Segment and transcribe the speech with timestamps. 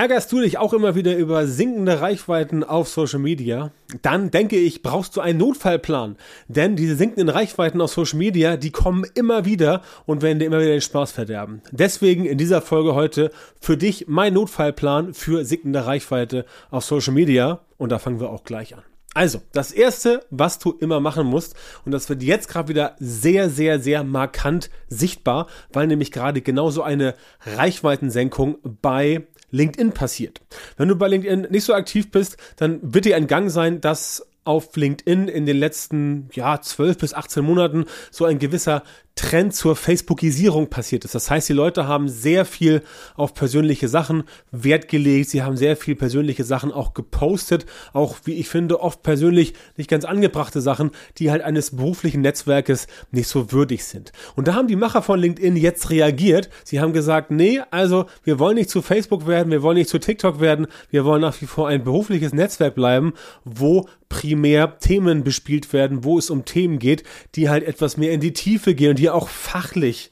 [0.00, 3.70] Ärgerst du dich auch immer wieder über sinkende Reichweiten auf Social Media?
[4.00, 6.16] Dann denke ich, brauchst du einen Notfallplan.
[6.48, 10.60] Denn diese sinkenden Reichweiten auf Social Media, die kommen immer wieder und werden dir immer
[10.60, 11.60] wieder den Spaß verderben.
[11.70, 17.60] Deswegen in dieser Folge heute für dich mein Notfallplan für sinkende Reichweite auf Social Media.
[17.76, 18.82] Und da fangen wir auch gleich an.
[19.12, 23.50] Also, das erste, was du immer machen musst, und das wird jetzt gerade wieder sehr,
[23.50, 30.40] sehr, sehr markant sichtbar, weil nämlich gerade genauso eine Reichweitensenkung bei LinkedIn passiert.
[30.76, 34.26] Wenn du bei LinkedIn nicht so aktiv bist, dann wird dir ein Gang sein, dass
[34.44, 38.82] auf LinkedIn in den letzten ja, 12 bis 18 Monaten so ein gewisser
[39.20, 41.14] Trend zur Facebookisierung passiert ist.
[41.14, 42.82] Das heißt, die Leute haben sehr viel
[43.16, 45.28] auf persönliche Sachen Wert gelegt.
[45.28, 47.66] Sie haben sehr viel persönliche Sachen auch gepostet.
[47.92, 52.86] Auch, wie ich finde, oft persönlich nicht ganz angebrachte Sachen, die halt eines beruflichen Netzwerkes
[53.10, 54.12] nicht so würdig sind.
[54.36, 56.48] Und da haben die Macher von LinkedIn jetzt reagiert.
[56.64, 59.98] Sie haben gesagt, nee, also wir wollen nicht zu Facebook werden, wir wollen nicht zu
[59.98, 63.12] TikTok werden, wir wollen nach wie vor ein berufliches Netzwerk bleiben,
[63.44, 67.04] wo primär Themen bespielt werden, wo es um Themen geht,
[67.36, 70.10] die halt etwas mehr in die Tiefe gehen und die auch fachlich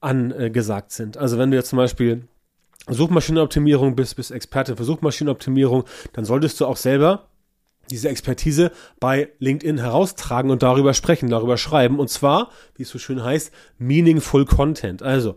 [0.00, 1.16] angesagt sind.
[1.16, 2.28] Also wenn du jetzt zum Beispiel
[2.88, 7.28] Suchmaschinenoptimierung bist, bist Experte für Suchmaschinenoptimierung, dann solltest du auch selber
[7.90, 11.98] diese Expertise bei LinkedIn heraustragen und darüber sprechen, darüber schreiben.
[11.98, 15.02] Und zwar, wie es so schön heißt, meaningful Content.
[15.02, 15.36] Also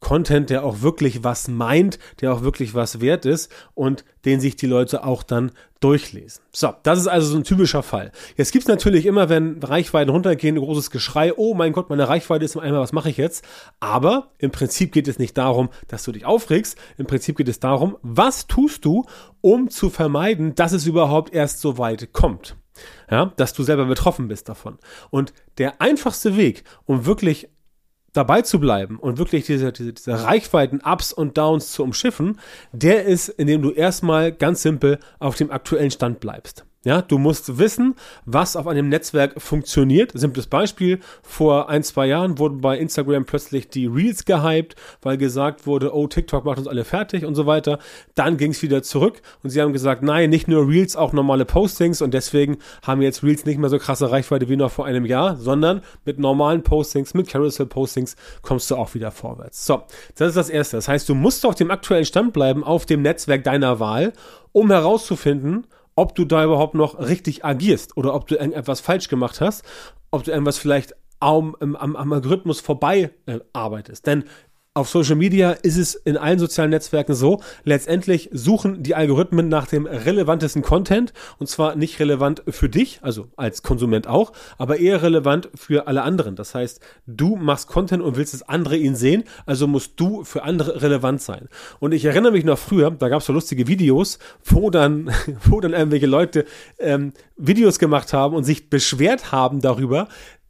[0.00, 4.56] Content, der auch wirklich was meint, der auch wirklich was wert ist und den sich
[4.56, 6.42] die Leute auch dann durchlesen.
[6.52, 8.12] So, das ist also so ein typischer Fall.
[8.36, 12.44] Jetzt gibt's natürlich immer, wenn Reichweiten runtergehen, ein großes Geschrei, oh mein Gott, meine Reichweite
[12.44, 13.44] ist einmal, was mache ich jetzt?
[13.78, 17.60] Aber im Prinzip geht es nicht darum, dass du dich aufregst, im Prinzip geht es
[17.60, 19.04] darum, was tust du,
[19.40, 22.56] um zu vermeiden, dass es überhaupt erst so weit kommt.
[23.10, 24.78] Ja, dass du selber betroffen bist davon.
[25.10, 27.48] Und der einfachste Weg, um wirklich
[28.12, 32.38] dabei zu bleiben und wirklich diese, diese, diese Reichweiten, Ups und Downs zu umschiffen,
[32.72, 36.64] der ist, indem du erstmal ganz simpel auf dem aktuellen Stand bleibst.
[36.82, 40.12] Ja, du musst wissen, was auf einem Netzwerk funktioniert.
[40.14, 41.00] Simples Beispiel.
[41.22, 46.06] Vor ein, zwei Jahren wurden bei Instagram plötzlich die Reels gehypt, weil gesagt wurde, oh,
[46.06, 47.80] TikTok macht uns alle fertig und so weiter.
[48.14, 51.44] Dann ging es wieder zurück und sie haben gesagt, nein, nicht nur Reels, auch normale
[51.44, 55.04] Postings und deswegen haben jetzt Reels nicht mehr so krasse Reichweite wie noch vor einem
[55.04, 59.66] Jahr, sondern mit normalen Postings, mit Carousel Postings kommst du auch wieder vorwärts.
[59.66, 59.82] So,
[60.14, 60.78] das ist das Erste.
[60.78, 64.14] Das heißt, du musst auf dem aktuellen Stand bleiben, auf dem Netzwerk deiner Wahl,
[64.52, 65.66] um herauszufinden,
[66.00, 69.64] ob du da überhaupt noch richtig agierst oder ob du irgendetwas falsch gemacht hast,
[70.10, 74.06] ob du irgendwas vielleicht am, am, am Algorithmus vorbei äh, arbeitest.
[74.06, 74.24] Denn
[74.72, 79.66] auf Social Media ist es in allen sozialen Netzwerken so, letztendlich suchen die Algorithmen nach
[79.66, 85.02] dem relevantesten Content und zwar nicht relevant für dich, also als Konsument auch, aber eher
[85.02, 86.36] relevant für alle anderen.
[86.36, 86.78] Das heißt,
[87.08, 91.20] du machst Content und willst, dass andere ihn sehen, also musst du für andere relevant
[91.20, 91.48] sein.
[91.80, 95.10] Und ich erinnere mich noch früher, da gab es so lustige Videos, wo dann,
[95.46, 96.44] wo dann irgendwelche Leute
[96.78, 100.06] ähm, Videos gemacht haben und sich beschwert haben darüber,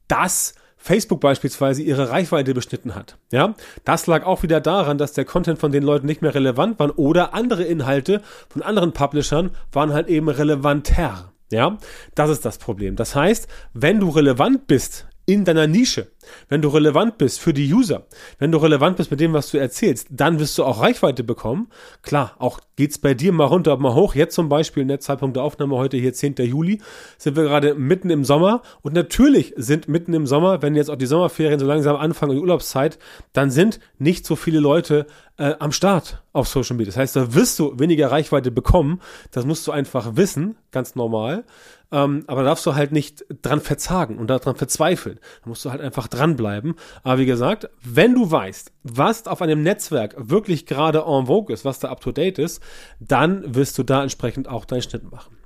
[0.09, 3.19] dass Facebook beispielsweise ihre Reichweite beschnitten hat.
[3.31, 3.55] Ja,
[3.85, 6.99] das lag auch wieder daran, dass der Content von den Leuten nicht mehr relevant war
[6.99, 11.33] oder andere Inhalte von anderen Publishern waren halt eben relevanter.
[11.53, 11.77] Ja,
[12.15, 12.97] das ist das Problem.
[12.97, 16.11] Das heißt, wenn du relevant bist in deiner Nische,
[16.49, 18.07] wenn du relevant bist für die User,
[18.39, 21.69] wenn du relevant bist mit dem, was du erzählst, dann wirst du auch Reichweite bekommen.
[22.03, 24.15] Klar, auch geht's bei dir mal runter, mal hoch.
[24.15, 26.37] Jetzt zum Beispiel, in der Zeitpunkt der Aufnahme heute hier 10.
[26.39, 26.81] Juli,
[27.19, 28.63] sind wir gerade mitten im Sommer.
[28.83, 32.37] Und natürlich sind mitten im Sommer, wenn jetzt auch die Sommerferien so langsam anfangen und
[32.37, 32.99] die Urlaubszeit,
[33.33, 36.91] dann sind nicht so viele Leute äh, am Start auf Social Media.
[36.91, 39.01] Das heißt, da wirst du weniger Reichweite bekommen.
[39.31, 41.45] Das musst du einfach wissen, ganz normal.
[41.93, 45.19] Ähm, aber da darfst du halt nicht dran verzagen und daran verzweifeln.
[45.43, 46.75] Da musst du halt einfach dranbleiben.
[47.03, 51.65] Aber wie gesagt, wenn du weißt, was auf einem Netzwerk wirklich gerade en vogue ist,
[51.65, 52.63] was da up to date ist,
[53.01, 55.40] dann wirst du da entsprechend auch deinen Schnitt machen.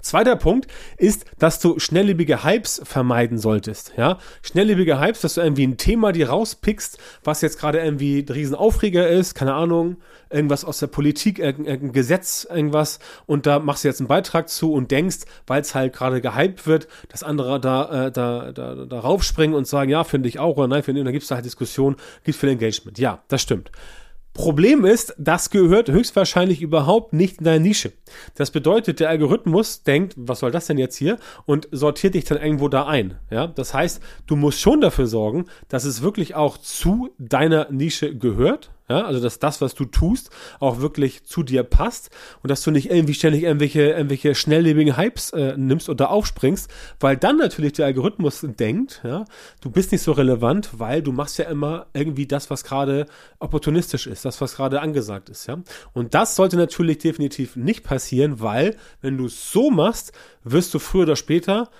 [0.00, 0.66] Zweiter Punkt
[0.96, 3.92] ist, dass du schnelllebige Hypes vermeiden solltest.
[3.96, 8.28] Ja, schnelllebige Hypes, dass du irgendwie ein Thema dir rauspickst, was jetzt gerade irgendwie ein
[8.28, 9.98] Riesenaufreger ist, keine Ahnung,
[10.28, 14.72] irgendwas aus der Politik, irgendein Gesetz, irgendwas, und da machst du jetzt einen Beitrag zu
[14.72, 18.98] und denkst, weil es halt gerade gehypt wird, dass andere da, äh, da, da, da
[18.98, 21.28] raufspringen und sagen, ja, finde ich auch, oder nein, finde ich, und dann gibt es
[21.28, 22.98] da halt Diskussion, gibt viel Engagement.
[22.98, 23.70] Ja, das stimmt.
[24.34, 27.92] Problem ist, das gehört höchstwahrscheinlich überhaupt nicht in deine Nische.
[28.34, 31.18] Das bedeutet, der Algorithmus denkt, was soll das denn jetzt hier?
[31.44, 33.18] Und sortiert dich dann irgendwo da ein.
[33.30, 38.16] Ja, das heißt, du musst schon dafür sorgen, dass es wirklich auch zu deiner Nische
[38.16, 38.70] gehört.
[38.92, 40.28] Ja, also dass das, was du tust,
[40.60, 42.10] auch wirklich zu dir passt
[42.42, 47.16] und dass du nicht irgendwie ständig irgendwelche, irgendwelche schnelllebigen Hypes äh, nimmst oder aufspringst, weil
[47.16, 49.24] dann natürlich der Algorithmus denkt, ja,
[49.62, 53.06] du bist nicht so relevant, weil du machst ja immer irgendwie das, was gerade
[53.38, 55.62] opportunistisch ist, das, was gerade angesagt ist, ja.
[55.94, 60.12] Und das sollte natürlich definitiv nicht passieren, weil wenn du es so machst,
[60.44, 61.70] wirst du früher oder später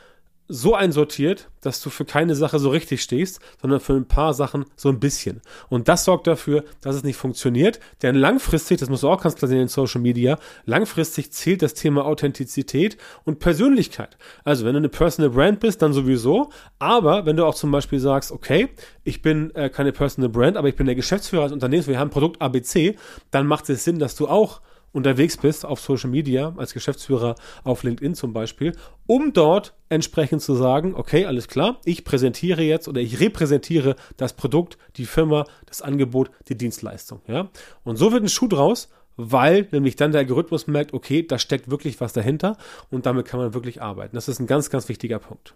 [0.53, 4.67] so einsortiert, dass du für keine Sache so richtig stehst, sondern für ein paar Sachen
[4.77, 5.41] so ein bisschen.
[5.71, 7.81] Und das sorgt dafür, dass es nicht funktioniert.
[8.03, 11.73] Denn langfristig, das musst du auch ganz klar sehen in Social Media, langfristig zählt das
[11.73, 14.19] Thema Authentizität und Persönlichkeit.
[14.45, 16.51] Also wenn du eine Personal Brand bist, dann sowieso.
[16.79, 18.69] Aber wenn du auch zum Beispiel sagst, okay,
[19.05, 22.11] ich bin äh, keine Personal Brand, aber ich bin der Geschäftsführer des Unternehmens, wir haben
[22.11, 22.97] Produkt ABC,
[23.31, 24.61] dann macht es Sinn, dass du auch
[24.93, 27.35] unterwegs bist auf Social Media, als Geschäftsführer
[27.65, 28.73] auf LinkedIn zum Beispiel,
[29.07, 34.35] um dort entsprechend zu sagen, okay, alles klar, ich präsentiere jetzt oder ich repräsentiere das
[34.35, 37.21] Produkt, die Firma, das Angebot, die Dienstleistung.
[37.27, 37.49] Ja?
[37.85, 41.71] Und so wird ein Schuh draus, weil nämlich dann der Algorithmus merkt, okay, da steckt
[41.71, 42.57] wirklich was dahinter
[42.91, 44.15] und damit kann man wirklich arbeiten.
[44.15, 45.55] Das ist ein ganz, ganz wichtiger Punkt.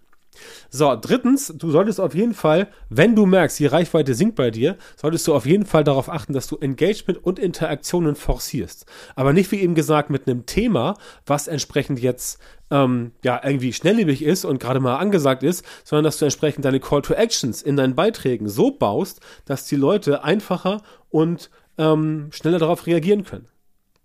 [0.69, 4.77] So, drittens, du solltest auf jeden Fall, wenn du merkst, die Reichweite sinkt bei dir,
[4.95, 8.85] solltest du auf jeden Fall darauf achten, dass du Engagement und Interaktionen forcierst.
[9.15, 10.95] Aber nicht wie eben gesagt mit einem Thema,
[11.25, 12.39] was entsprechend jetzt
[12.71, 16.79] ähm, ja irgendwie schnelllebig ist und gerade mal angesagt ist, sondern dass du entsprechend deine
[16.79, 22.59] Call to Actions in deinen Beiträgen so baust, dass die Leute einfacher und ähm, schneller
[22.59, 23.47] darauf reagieren können.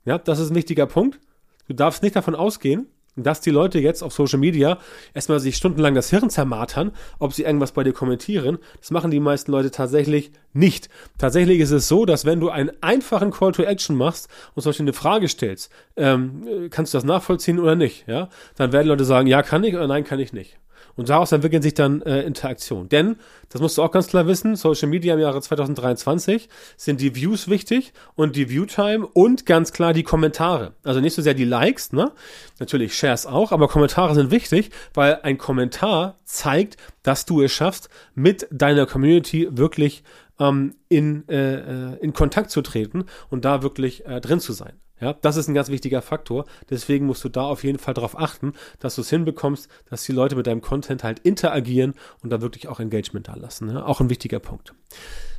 [0.04, 1.20] Ja, das ist ein wichtiger Punkt.
[1.68, 2.86] Du darfst nicht davon ausgehen,
[3.16, 4.78] dass die Leute jetzt auf Social Media
[5.14, 8.58] erstmal sich stundenlang das Hirn zermartern, ob sie irgendwas bei dir kommentieren.
[8.80, 10.88] Das machen die meisten Leute tatsächlich nicht.
[11.18, 14.70] Tatsächlich ist es so, dass wenn du einen einfachen Call to Action machst und zum
[14.70, 19.04] Beispiel eine Frage stellst, ähm, kannst du das nachvollziehen oder nicht, ja, dann werden Leute
[19.04, 20.58] sagen, ja, kann ich oder nein, kann ich nicht.
[20.96, 22.88] Und daraus entwickeln sich dann äh, Interaktionen.
[22.88, 23.16] Denn,
[23.48, 27.48] das musst du auch ganz klar wissen, Social Media im Jahre 2023 sind die Views
[27.48, 30.74] wichtig und die Viewtime und ganz klar die Kommentare.
[30.82, 32.12] Also nicht so sehr die Likes, ne?
[32.58, 37.88] Natürlich Shares auch, aber Kommentare sind wichtig, weil ein Kommentar zeigt, dass du es schaffst,
[38.14, 40.04] mit deiner Community wirklich
[40.38, 44.74] ähm, in, äh, äh in Kontakt zu treten und da wirklich äh, drin zu sein.
[45.02, 46.44] Ja, das ist ein ganz wichtiger Faktor.
[46.70, 50.12] Deswegen musst du da auf jeden Fall darauf achten, dass du es hinbekommst, dass die
[50.12, 53.68] Leute mit deinem Content halt interagieren und da wirklich auch Engagement da lassen.
[53.68, 53.84] Ja?
[53.84, 54.74] Auch ein wichtiger Punkt.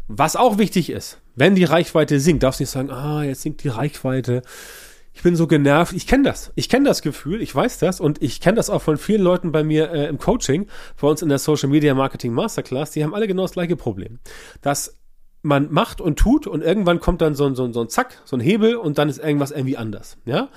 [0.10, 3.64] Was auch wichtig ist, wenn die Reichweite sinkt, darfst du nicht sagen, ah, jetzt sinkt
[3.64, 4.42] die Reichweite.
[5.14, 5.94] Ich bin so genervt.
[5.94, 6.52] Ich kenne das.
[6.56, 7.42] Ich kenne das Gefühl.
[7.42, 8.02] Ich weiß das.
[8.02, 10.68] Und ich kenne das auch von vielen Leuten bei mir äh, im Coaching,
[11.00, 12.92] bei uns in der Social Media Marketing Masterclass.
[12.92, 14.20] Die haben alle genau das gleiche Problem.
[14.62, 14.98] Dass
[15.44, 18.22] man macht und tut und irgendwann kommt dann so ein, so ein, so ein Zack,
[18.26, 20.18] so ein Hebel und dann ist irgendwas irgendwie anders.
[20.26, 20.50] Ja.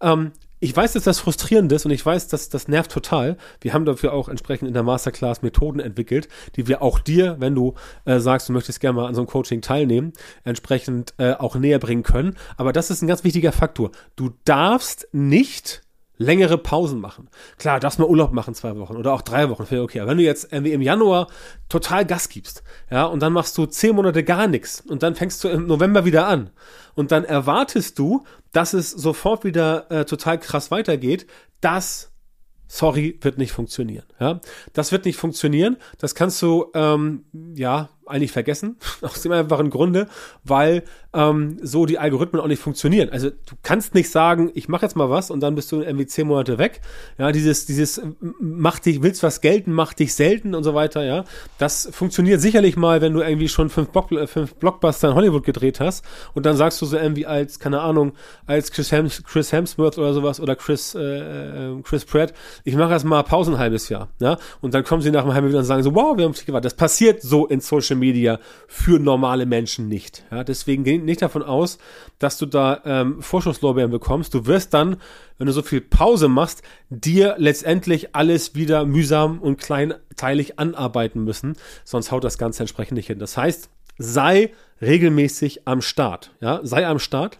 [0.00, 0.32] Ähm,
[0.62, 3.38] ich weiß, dass das frustrierend ist und ich weiß, dass das nervt total.
[3.62, 7.54] Wir haben dafür auch entsprechend in der Masterclass Methoden entwickelt, die wir auch dir, wenn
[7.54, 10.12] du äh, sagst, du möchtest gerne mal an so einem Coaching teilnehmen,
[10.44, 12.36] entsprechend äh, auch näher bringen können.
[12.58, 13.90] Aber das ist ein ganz wichtiger Faktor.
[14.16, 15.80] Du darfst nicht
[16.20, 17.30] längere Pausen machen.
[17.56, 20.00] Klar, darfst mal Urlaub machen zwei Wochen oder auch drei Wochen, okay.
[20.00, 21.28] Aber wenn du jetzt irgendwie im Januar
[21.70, 25.42] total Gas gibst, ja, und dann machst du zehn Monate gar nichts und dann fängst
[25.42, 26.50] du im November wieder an
[26.94, 31.26] und dann erwartest du, dass es sofort wieder äh, total krass weitergeht,
[31.62, 32.12] das
[32.68, 34.04] sorry, wird nicht funktionieren.
[34.20, 34.40] Ja,
[34.74, 35.78] das wird nicht funktionieren.
[35.98, 37.24] Das kannst du ähm,
[37.56, 40.08] ja eigentlich vergessen aus dem einfachen Grunde,
[40.44, 43.08] weil ähm, so die Algorithmen auch nicht funktionieren.
[43.10, 46.06] Also du kannst nicht sagen, ich mache jetzt mal was und dann bist du irgendwie
[46.06, 46.80] zehn Monate weg.
[47.18, 48.00] Ja, dieses dieses
[48.38, 51.02] mach dich willst was gelten, mach dich selten und so weiter.
[51.04, 51.24] Ja,
[51.58, 55.44] das funktioniert sicherlich mal, wenn du irgendwie schon fünf, Block, äh, fünf Blockbuster in Hollywood
[55.44, 56.04] gedreht hast
[56.34, 58.12] und dann sagst du so irgendwie als keine Ahnung
[58.46, 62.32] als Chris, Hems, Chris Hemsworth oder sowas oder Chris äh, äh Chris Pratt,
[62.64, 64.08] ich mache erst mal Pause ein halbes Jahr.
[64.20, 66.32] Ja, und dann kommen sie nach einem halben Jahr und sagen so, wow, wir haben
[66.32, 66.72] dich gewartet.
[66.72, 70.24] Das passiert so in Social Media für normale Menschen nicht.
[70.32, 71.78] Ja, deswegen geh nicht davon aus,
[72.18, 74.34] dass du da ähm, Vorschusslorbeeren bekommst.
[74.34, 74.96] Du wirst dann,
[75.38, 81.56] wenn du so viel Pause machst, dir letztendlich alles wieder mühsam und kleinteilig anarbeiten müssen.
[81.84, 83.20] Sonst haut das Ganze entsprechend nicht hin.
[83.20, 84.52] Das heißt, sei
[84.82, 86.32] regelmäßig am Start.
[86.40, 87.38] Ja, sei am Start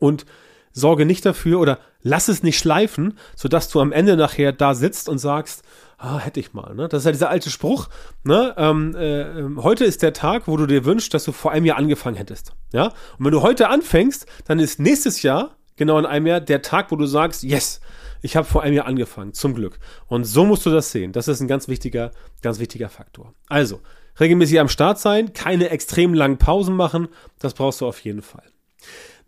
[0.00, 0.26] und
[0.74, 5.08] sorge nicht dafür oder lass es nicht schleifen, sodass du am Ende nachher da sitzt
[5.08, 5.62] und sagst,
[5.96, 6.74] ah, hätte ich mal.
[6.74, 6.88] Ne?
[6.88, 7.88] Das ist ja dieser alte Spruch.
[8.24, 8.54] Ne?
[8.58, 11.78] Ähm, äh, heute ist der Tag, wo du dir wünschst, dass du vor einem Jahr
[11.78, 12.52] angefangen hättest.
[12.72, 12.86] Ja?
[13.18, 16.90] Und wenn du heute anfängst, dann ist nächstes Jahr, genau in einem Jahr, der Tag,
[16.90, 17.80] wo du sagst, yes,
[18.20, 19.78] ich habe vor einem Jahr angefangen, zum Glück.
[20.06, 21.12] Und so musst du das sehen.
[21.12, 22.10] Das ist ein ganz wichtiger,
[22.42, 23.34] ganz wichtiger Faktor.
[23.48, 23.80] Also,
[24.18, 28.44] regelmäßig am Start sein, keine extrem langen Pausen machen, das brauchst du auf jeden Fall.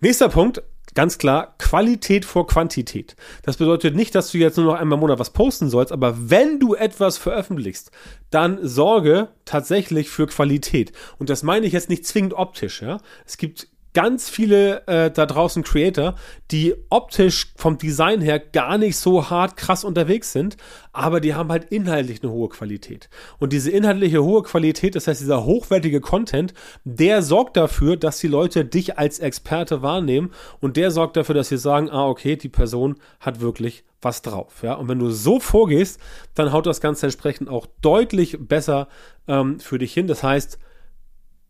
[0.01, 0.63] Nächster Punkt,
[0.97, 3.17] Ganz klar, Qualität vor Quantität.
[3.43, 6.31] Das bedeutet nicht, dass du jetzt nur noch einmal im Monat was posten sollst, aber
[6.31, 7.91] wenn du etwas veröffentlichst,
[8.31, 10.93] dann sorge tatsächlich für Qualität.
[11.19, 12.99] Und das meine ich jetzt nicht zwingend optisch, ja.
[13.27, 16.17] Es gibt ganz viele äh, da draußen Creator,
[16.51, 20.59] die optisch vom Design her gar nicht so hart krass unterwegs sind,
[20.93, 23.09] aber die haben halt inhaltlich eine hohe Qualität.
[23.39, 26.53] Und diese inhaltliche hohe Qualität, das heißt dieser hochwertige Content,
[26.85, 31.49] der sorgt dafür, dass die Leute dich als Experte wahrnehmen und der sorgt dafür, dass
[31.49, 34.63] sie sagen, ah okay, die Person hat wirklich was drauf.
[34.63, 34.75] Ja?
[34.75, 35.99] Und wenn du so vorgehst,
[36.35, 38.89] dann haut das Ganze entsprechend auch deutlich besser
[39.27, 40.07] ähm, für dich hin.
[40.07, 40.59] Das heißt,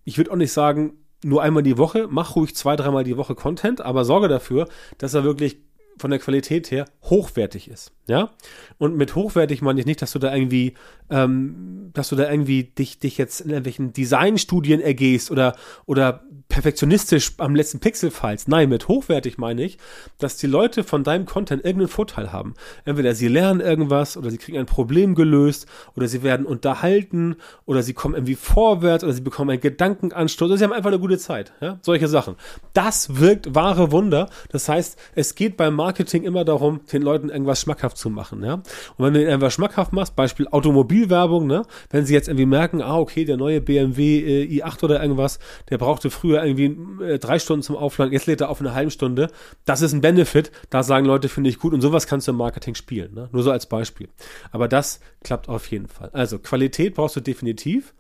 [0.05, 0.93] ich würde auch nicht sagen,
[1.27, 4.69] nur einmal die Woche, mach ruhig zwei, dreimal die Woche Content, aber sorge dafür,
[4.99, 5.59] dass er wirklich
[5.99, 7.93] von der Qualität her hochwertig ist.
[8.07, 8.31] Ja?
[8.79, 10.75] Und mit hochwertig meine ich nicht, dass du da irgendwie,
[11.11, 17.33] ähm, dass du da irgendwie dich, dich jetzt in irgendwelchen Designstudien ergehst oder, oder perfektionistisch
[17.39, 18.49] am letzten Pixel feilst.
[18.49, 19.79] Nein, mit hochwertig meine ich,
[20.19, 22.55] dass die Leute von deinem Content irgendeinen Vorteil haben.
[22.85, 27.83] Entweder sie lernen irgendwas oder sie kriegen ein Problem gelöst oder sie werden unterhalten oder
[27.83, 31.19] sie kommen irgendwie vorwärts oder sie bekommen einen Gedankenanstoß oder sie haben einfach eine gute
[31.19, 31.53] Zeit.
[31.61, 31.79] Ja?
[31.83, 32.37] Solche Sachen.
[32.73, 34.31] Das wirkt wahre Wunder.
[34.51, 38.45] Das heißt, es geht beim Marketing immer darum, den Leuten irgendwas schmackhaft zu machen.
[38.45, 38.55] Ja?
[38.55, 38.65] Und
[38.99, 41.63] wenn du ihnen irgendwas schmackhaft machst, Beispiel Automobilwerbung, ne?
[41.91, 45.39] wenn sie jetzt irgendwie merken, ah, okay, der neue BMW äh, i8 oder irgendwas,
[45.71, 48.91] der brauchte früher irgendwie äh, drei Stunden zum Aufladen, jetzt lädt er auf eine halbe
[48.91, 49.29] Stunde.
[49.65, 50.51] Das ist ein Benefit.
[50.71, 51.73] Da sagen Leute, finde ich gut.
[51.73, 53.15] Und sowas kannst du im Marketing spielen.
[53.15, 53.29] Ne?
[53.33, 54.09] Nur so als Beispiel.
[54.53, 56.11] Aber das klappt auf jeden Fall.
[56.13, 57.95] Also Qualität brauchst du definitiv.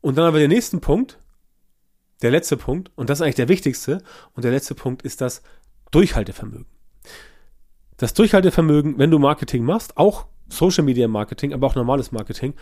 [0.00, 1.18] Und dann haben wir den nächsten Punkt.
[2.22, 2.90] Der letzte Punkt.
[2.94, 4.02] Und das ist eigentlich der wichtigste.
[4.34, 5.42] Und der letzte Punkt ist das
[5.90, 6.71] Durchhaltevermögen.
[8.02, 12.54] Das Durchhaltevermögen, wenn du Marketing machst, auch Social Media Marketing, aber auch normales Marketing,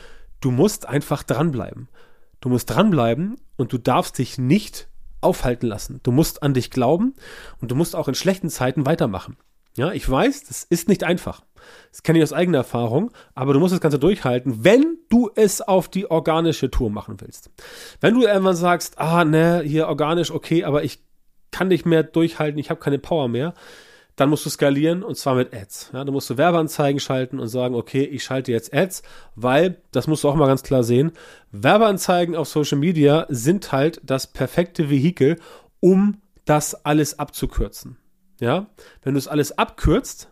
[0.42, 1.88] du musst einfach dranbleiben.
[2.42, 4.88] Du musst dranbleiben und du darfst dich nicht
[5.22, 6.00] aufhalten lassen.
[6.02, 7.14] Du musst an dich glauben
[7.58, 9.38] und du musst auch in schlechten Zeiten weitermachen.
[9.78, 11.42] Ja, ich weiß, das ist nicht einfach.
[11.90, 15.62] Das kenne ich aus eigener Erfahrung, aber du musst das Ganze durchhalten, wenn du es
[15.62, 17.48] auf die organische Tour machen willst.
[18.02, 21.02] Wenn du irgendwann sagst, ah, ne, hier organisch, okay, aber ich
[21.50, 23.54] kann nicht mehr durchhalten, ich habe keine Power mehr,
[24.20, 25.92] dann musst du skalieren und zwar mit Ads.
[25.94, 29.02] Ja, dann musst du Werbeanzeigen schalten und sagen, okay, ich schalte jetzt Ads,
[29.34, 31.12] weil, das musst du auch mal ganz klar sehen,
[31.52, 35.36] Werbeanzeigen auf Social Media sind halt das perfekte Vehikel,
[35.80, 37.96] um das alles abzukürzen.
[38.40, 38.66] Ja,
[39.02, 40.30] wenn du es alles abkürzt,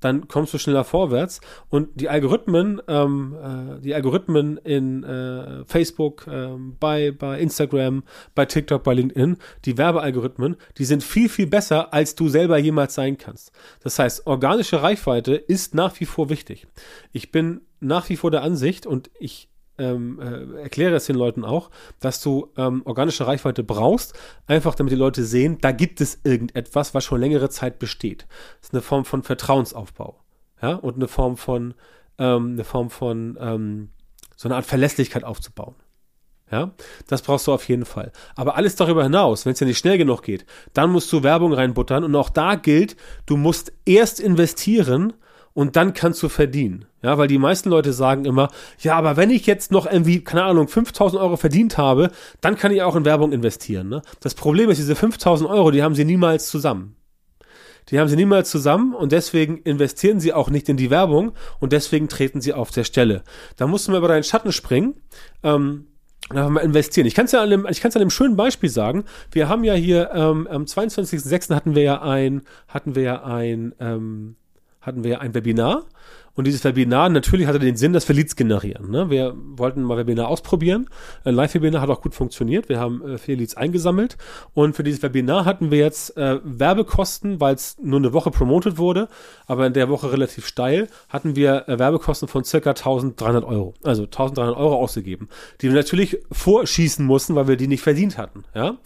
[0.00, 1.40] dann kommst du schneller vorwärts.
[1.68, 8.44] Und die Algorithmen, ähm, äh, die Algorithmen in äh, Facebook, äh, bei, bei Instagram, bei
[8.44, 13.18] TikTok, bei LinkedIn, die Werbealgorithmen, die sind viel, viel besser, als du selber jemals sein
[13.18, 13.52] kannst.
[13.82, 16.66] Das heißt, organische Reichweite ist nach wie vor wichtig.
[17.12, 19.48] Ich bin nach wie vor der Ansicht und ich
[19.78, 21.70] ähm, äh, erkläre es den Leuten auch,
[22.00, 24.14] dass du ähm, organische Reichweite brauchst,
[24.46, 28.26] einfach damit die Leute sehen, da gibt es irgendetwas, was schon längere Zeit besteht.
[28.60, 30.20] Das ist eine Form von Vertrauensaufbau.
[30.60, 31.74] Ja, und eine Form von,
[32.18, 33.90] ähm, eine Form von, ähm,
[34.36, 35.74] so eine Art Verlässlichkeit aufzubauen.
[36.50, 36.72] Ja,
[37.06, 38.10] das brauchst du auf jeden Fall.
[38.34, 41.52] Aber alles darüber hinaus, wenn es ja nicht schnell genug geht, dann musst du Werbung
[41.52, 45.12] reinbuttern und auch da gilt, du musst erst investieren,
[45.58, 46.84] und dann kannst du verdienen.
[47.02, 48.48] Ja, weil die meisten Leute sagen immer,
[48.78, 52.70] ja, aber wenn ich jetzt noch irgendwie, keine Ahnung, 5000 Euro verdient habe, dann kann
[52.70, 53.88] ich auch in Werbung investieren.
[53.88, 54.02] Ne?
[54.20, 56.94] Das Problem ist, diese 5000 Euro, die haben sie niemals zusammen.
[57.88, 61.72] Die haben sie niemals zusammen und deswegen investieren sie auch nicht in die Werbung und
[61.72, 63.24] deswegen treten sie auf der Stelle.
[63.56, 64.94] Da musst du mal über deinen Schatten springen.
[65.42, 65.88] Ähm,
[66.30, 67.06] Einfach mal investieren.
[67.06, 69.04] Ich kann es ja an einem, ich kann es an einem schönen Beispiel sagen.
[69.32, 71.54] Wir haben ja hier ähm, am 22.06.
[71.54, 74.36] hatten wir ja ein, hatten wir ja ein ähm,
[74.80, 75.84] hatten wir ein Webinar
[76.38, 78.92] und dieses Webinar natürlich hatte den Sinn, dass wir Leads generieren.
[78.92, 79.10] Ne?
[79.10, 80.88] Wir wollten mal Webinar ausprobieren.
[81.24, 82.68] Ein Live-Webinar hat auch gut funktioniert.
[82.68, 84.16] Wir haben äh, vier Leads eingesammelt
[84.54, 88.78] und für dieses Webinar hatten wir jetzt äh, Werbekosten, weil es nur eine Woche promotet
[88.78, 89.08] wurde,
[89.48, 93.74] aber in der Woche relativ steil, hatten wir äh, Werbekosten von circa 1300 Euro.
[93.82, 95.28] Also 1300 Euro ausgegeben,
[95.60, 98.44] die wir natürlich vorschießen mussten, weil wir die nicht verdient hatten.
[98.54, 98.76] Ja?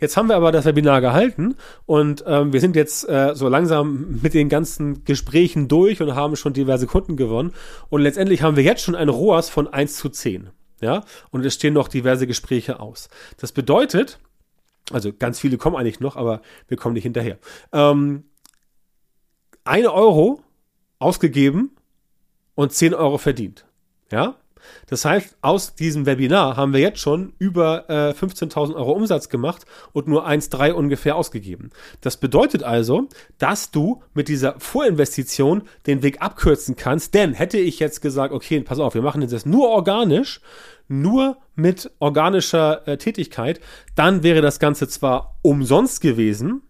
[0.00, 4.20] Jetzt haben wir aber das Webinar gehalten und ähm, wir sind jetzt äh, so langsam
[4.22, 7.52] mit den ganzen Gesprächen durch und haben schon diverse Kunden gewonnen.
[7.88, 10.50] Und letztendlich haben wir jetzt schon ein ROAS von 1 zu 10.
[10.80, 13.08] Ja, und es stehen noch diverse Gespräche aus.
[13.38, 14.20] Das bedeutet,
[14.92, 17.38] also ganz viele kommen eigentlich noch, aber wir kommen nicht hinterher.
[17.72, 18.24] Ähm,
[19.64, 20.40] eine Euro
[21.00, 21.72] ausgegeben
[22.54, 23.66] und 10 Euro verdient.
[24.12, 24.36] Ja,
[24.86, 29.64] das heißt, aus diesem Webinar haben wir jetzt schon über äh, 15.000 Euro Umsatz gemacht
[29.92, 31.70] und nur 1,3 ungefähr ausgegeben.
[32.00, 37.78] Das bedeutet also, dass du mit dieser Vorinvestition den Weg abkürzen kannst, denn hätte ich
[37.78, 40.40] jetzt gesagt, okay, pass auf, wir machen das nur organisch,
[40.88, 43.60] nur mit organischer äh, Tätigkeit,
[43.94, 46.62] dann wäre das Ganze zwar umsonst gewesen,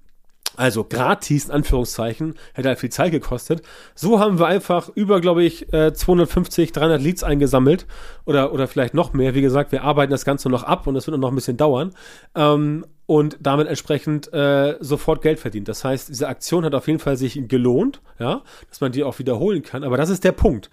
[0.59, 3.63] Also gratis, in Anführungszeichen, hätte halt viel Zeit gekostet.
[3.95, 7.87] So haben wir einfach über, glaube ich, 250, äh, 300 Leads eingesammelt
[8.25, 9.37] oder, oder vielleicht noch mehr.
[9.37, 11.95] Wie gesagt, wir arbeiten das Ganze noch ab und das wird noch ein bisschen dauern.
[12.35, 15.69] Ähm, und damit entsprechend äh, sofort Geld verdient.
[15.69, 19.19] Das heißt, diese Aktion hat auf jeden Fall sich gelohnt, ja, dass man die auch
[19.21, 19.85] wiederholen kann.
[19.85, 20.71] Aber das ist der Punkt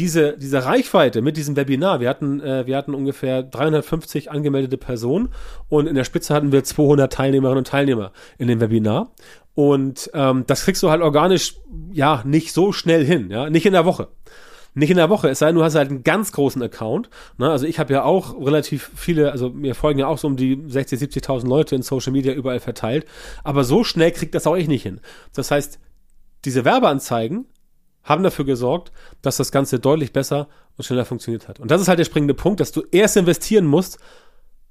[0.00, 5.28] diese, diese Reichweite mit diesem Webinar, wir hatten, äh, wir hatten ungefähr 350 angemeldete Personen
[5.68, 9.12] und in der Spitze hatten wir 200 Teilnehmerinnen und Teilnehmer in dem Webinar.
[9.54, 11.56] Und ähm, das kriegst du halt organisch,
[11.92, 14.08] ja, nicht so schnell hin, ja, nicht in der Woche.
[14.72, 17.10] Nicht in der Woche, es sei denn, du hast halt einen ganz großen Account.
[17.36, 17.50] Ne?
[17.50, 20.62] Also ich habe ja auch relativ viele, also mir folgen ja auch so um die
[20.66, 23.04] 60, 70.000 Leute in Social Media überall verteilt.
[23.44, 25.00] Aber so schnell kriegt das auch ich nicht hin.
[25.34, 25.78] Das heißt,
[26.46, 27.46] diese Werbeanzeigen
[28.02, 28.92] haben dafür gesorgt,
[29.22, 31.60] dass das Ganze deutlich besser und schneller funktioniert hat.
[31.60, 33.98] Und das ist halt der springende Punkt, dass du erst investieren musst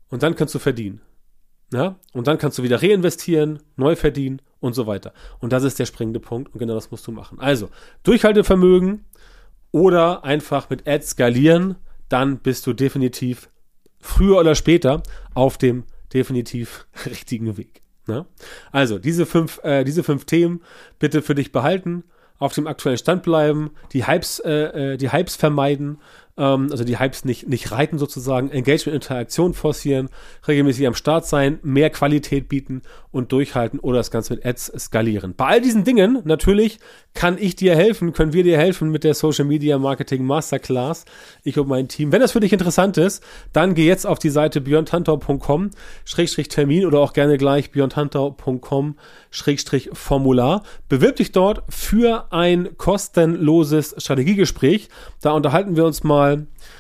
[0.09, 1.01] und dann kannst du verdienen.
[1.71, 1.99] Ja?
[2.13, 5.13] Und dann kannst du wieder reinvestieren, neu verdienen und so weiter.
[5.39, 7.39] Und das ist der springende Punkt und genau das musst du machen.
[7.39, 7.69] Also,
[8.03, 9.05] Durchhaltevermögen
[9.71, 11.75] oder einfach mit Ads skalieren,
[12.09, 13.49] dann bist du definitiv
[13.99, 15.03] früher oder später
[15.35, 15.83] auf dem
[16.13, 17.83] definitiv richtigen Weg.
[18.07, 18.25] Ne?
[18.71, 20.63] Also, diese fünf, äh, diese fünf Themen
[20.97, 22.03] bitte für dich behalten
[22.39, 25.99] auf dem aktuellen Stand bleiben, die Hypes, äh, äh, die Hypes vermeiden,
[26.39, 30.09] ähm, also die Hypes nicht, nicht reiten sozusagen, Engagement, Interaktion forcieren,
[30.47, 32.81] regelmäßig am Start sein, mehr Qualität bieten
[33.11, 35.33] und durchhalten oder das Ganze mit Ads skalieren.
[35.35, 36.79] Bei all diesen Dingen natürlich
[37.13, 41.05] kann ich dir helfen, können wir dir helfen mit der Social Media Marketing Masterclass,
[41.43, 42.11] ich und mein Team.
[42.11, 45.71] Wenn das für dich interessant ist, dann geh jetzt auf die Seite björntantau.com
[46.49, 48.95] Termin oder auch gerne gleich björntantau.com
[49.93, 50.63] Formular.
[50.87, 54.89] Bewirb dich dort für ein kostenloses Strategiegespräch.
[55.21, 56.28] Da unterhalten wir uns mal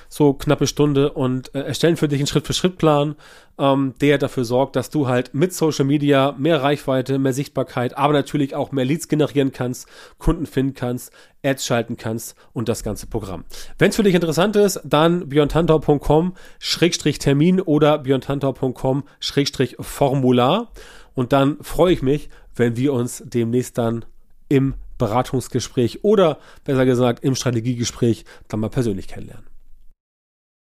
[0.07, 3.15] so knappe Stunde und äh, erstellen für dich einen Schritt-für-Schritt-Plan,
[3.57, 8.13] ähm, der dafür sorgt, dass du halt mit Social Media mehr Reichweite, mehr Sichtbarkeit, aber
[8.13, 9.87] natürlich auch mehr Leads generieren kannst,
[10.17, 11.11] Kunden finden kannst,
[11.43, 13.45] Ads schalten kannst und das ganze Programm.
[13.77, 20.71] Wenn es für dich interessant ist, dann björntantau.com-termin oder björntantau.com-formular
[21.13, 24.05] und dann freue ich mich, wenn wir uns demnächst dann
[24.47, 29.47] im Beratungsgespräch oder besser gesagt im Strategiegespräch dann mal persönlich kennenlernen.